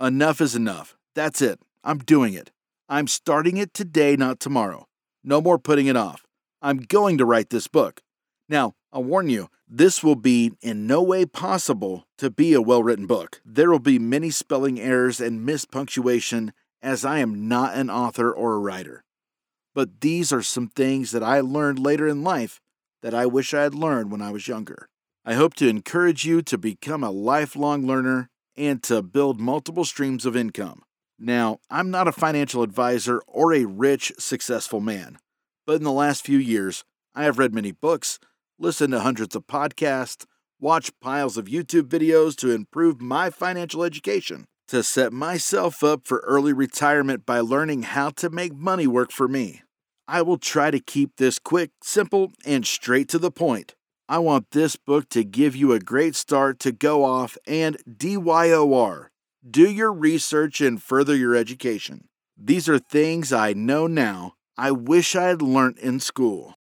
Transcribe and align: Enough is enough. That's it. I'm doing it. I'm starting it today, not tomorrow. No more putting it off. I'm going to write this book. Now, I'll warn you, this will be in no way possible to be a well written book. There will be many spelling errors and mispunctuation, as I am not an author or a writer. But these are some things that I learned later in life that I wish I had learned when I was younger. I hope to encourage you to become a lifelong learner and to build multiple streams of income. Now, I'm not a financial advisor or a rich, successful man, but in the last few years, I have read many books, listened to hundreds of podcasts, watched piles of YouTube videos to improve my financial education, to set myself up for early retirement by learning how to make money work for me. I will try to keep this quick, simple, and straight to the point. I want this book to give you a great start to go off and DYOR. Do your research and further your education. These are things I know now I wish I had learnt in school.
Enough 0.00 0.40
is 0.40 0.56
enough. 0.56 0.96
That's 1.14 1.42
it. 1.42 1.60
I'm 1.84 1.98
doing 1.98 2.32
it. 2.32 2.50
I'm 2.88 3.06
starting 3.06 3.58
it 3.58 3.74
today, 3.74 4.16
not 4.16 4.40
tomorrow. 4.40 4.86
No 5.22 5.42
more 5.42 5.58
putting 5.58 5.88
it 5.88 5.96
off. 5.96 6.24
I'm 6.62 6.78
going 6.78 7.18
to 7.18 7.26
write 7.26 7.50
this 7.50 7.68
book. 7.68 8.00
Now, 8.48 8.72
I'll 8.94 9.04
warn 9.04 9.28
you, 9.28 9.48
this 9.68 10.02
will 10.02 10.16
be 10.16 10.52
in 10.62 10.86
no 10.86 11.02
way 11.02 11.26
possible 11.26 12.06
to 12.16 12.30
be 12.30 12.54
a 12.54 12.62
well 12.62 12.82
written 12.82 13.06
book. 13.06 13.42
There 13.44 13.70
will 13.70 13.78
be 13.78 13.98
many 13.98 14.30
spelling 14.30 14.80
errors 14.80 15.20
and 15.20 15.46
mispunctuation, 15.46 16.52
as 16.80 17.04
I 17.04 17.18
am 17.18 17.46
not 17.46 17.74
an 17.74 17.90
author 17.90 18.32
or 18.32 18.54
a 18.54 18.58
writer. 18.58 19.04
But 19.74 20.00
these 20.00 20.32
are 20.32 20.42
some 20.42 20.68
things 20.68 21.10
that 21.10 21.22
I 21.22 21.40
learned 21.40 21.78
later 21.78 22.08
in 22.08 22.24
life 22.24 22.62
that 23.02 23.12
I 23.12 23.26
wish 23.26 23.52
I 23.52 23.64
had 23.64 23.74
learned 23.74 24.10
when 24.10 24.22
I 24.22 24.30
was 24.30 24.48
younger. 24.48 24.88
I 25.26 25.34
hope 25.34 25.52
to 25.56 25.68
encourage 25.68 26.24
you 26.24 26.40
to 26.40 26.56
become 26.56 27.04
a 27.04 27.10
lifelong 27.10 27.86
learner 27.86 28.29
and 28.60 28.82
to 28.82 29.00
build 29.00 29.40
multiple 29.40 29.86
streams 29.86 30.26
of 30.26 30.36
income. 30.36 30.82
Now, 31.18 31.60
I'm 31.70 31.90
not 31.90 32.06
a 32.06 32.12
financial 32.12 32.62
advisor 32.62 33.22
or 33.26 33.54
a 33.54 33.64
rich, 33.64 34.12
successful 34.18 34.80
man, 34.80 35.18
but 35.66 35.76
in 35.76 35.82
the 35.82 35.90
last 35.90 36.24
few 36.24 36.36
years, 36.36 36.84
I 37.14 37.24
have 37.24 37.38
read 37.38 37.54
many 37.54 37.72
books, 37.72 38.18
listened 38.58 38.92
to 38.92 39.00
hundreds 39.00 39.34
of 39.34 39.46
podcasts, 39.46 40.26
watched 40.60 41.00
piles 41.00 41.38
of 41.38 41.46
YouTube 41.46 41.84
videos 41.84 42.36
to 42.36 42.50
improve 42.50 43.00
my 43.00 43.30
financial 43.30 43.82
education, 43.82 44.44
to 44.68 44.82
set 44.82 45.10
myself 45.10 45.82
up 45.82 46.02
for 46.04 46.18
early 46.18 46.52
retirement 46.52 47.24
by 47.24 47.40
learning 47.40 47.84
how 47.84 48.10
to 48.10 48.28
make 48.28 48.54
money 48.54 48.86
work 48.86 49.10
for 49.10 49.26
me. 49.26 49.62
I 50.06 50.20
will 50.20 50.38
try 50.38 50.70
to 50.70 50.80
keep 50.80 51.16
this 51.16 51.38
quick, 51.38 51.70
simple, 51.82 52.32
and 52.44 52.66
straight 52.66 53.08
to 53.08 53.18
the 53.18 53.30
point. 53.30 53.74
I 54.10 54.18
want 54.18 54.50
this 54.50 54.74
book 54.74 55.08
to 55.10 55.22
give 55.22 55.54
you 55.54 55.72
a 55.72 55.78
great 55.78 56.16
start 56.16 56.58
to 56.60 56.72
go 56.72 57.04
off 57.04 57.38
and 57.46 57.76
DYOR. 57.88 59.06
Do 59.48 59.70
your 59.70 59.92
research 59.92 60.60
and 60.60 60.82
further 60.82 61.14
your 61.14 61.36
education. 61.36 62.08
These 62.36 62.68
are 62.68 62.80
things 62.80 63.32
I 63.32 63.52
know 63.52 63.86
now 63.86 64.34
I 64.58 64.72
wish 64.72 65.14
I 65.14 65.28
had 65.28 65.40
learnt 65.40 65.78
in 65.78 66.00
school. 66.00 66.54